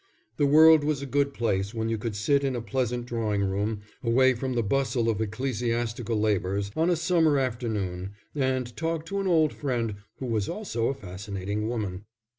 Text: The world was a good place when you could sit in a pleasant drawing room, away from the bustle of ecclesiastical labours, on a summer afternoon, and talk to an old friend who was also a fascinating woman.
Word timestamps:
The 0.37 0.47
world 0.47 0.83
was 0.83 1.03
a 1.03 1.05
good 1.05 1.31
place 1.31 1.75
when 1.75 1.87
you 1.87 1.99
could 1.99 2.15
sit 2.15 2.43
in 2.43 2.55
a 2.55 2.61
pleasant 2.63 3.05
drawing 3.05 3.43
room, 3.43 3.81
away 4.03 4.33
from 4.33 4.53
the 4.53 4.63
bustle 4.63 5.07
of 5.09 5.21
ecclesiastical 5.21 6.19
labours, 6.19 6.71
on 6.75 6.89
a 6.89 6.95
summer 6.95 7.37
afternoon, 7.37 8.13
and 8.33 8.75
talk 8.75 9.05
to 9.05 9.19
an 9.19 9.27
old 9.27 9.53
friend 9.53 9.93
who 10.17 10.25
was 10.25 10.49
also 10.49 10.87
a 10.87 10.95
fascinating 10.95 11.69
woman. 11.69 12.05